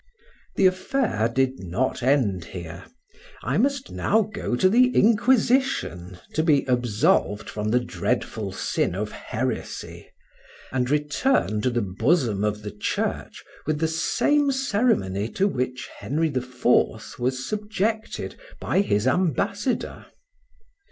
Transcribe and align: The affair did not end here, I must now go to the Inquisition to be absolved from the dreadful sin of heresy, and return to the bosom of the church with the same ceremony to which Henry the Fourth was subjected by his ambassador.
The 0.55 0.65
affair 0.65 1.29
did 1.29 1.59
not 1.59 2.01
end 2.01 2.45
here, 2.45 2.85
I 3.43 3.59
must 3.59 3.91
now 3.91 4.23
go 4.23 4.55
to 4.55 4.67
the 4.67 4.87
Inquisition 4.95 6.17
to 6.33 6.41
be 6.41 6.65
absolved 6.65 7.47
from 7.47 7.69
the 7.69 7.79
dreadful 7.79 8.51
sin 8.51 8.95
of 8.95 9.11
heresy, 9.11 10.09
and 10.71 10.89
return 10.89 11.61
to 11.61 11.69
the 11.69 11.83
bosom 11.83 12.43
of 12.43 12.63
the 12.63 12.71
church 12.71 13.43
with 13.67 13.77
the 13.77 13.87
same 13.87 14.51
ceremony 14.51 15.29
to 15.33 15.47
which 15.47 15.87
Henry 15.99 16.29
the 16.29 16.41
Fourth 16.41 17.19
was 17.19 17.47
subjected 17.47 18.39
by 18.59 18.79
his 18.81 19.05
ambassador. 19.05 20.07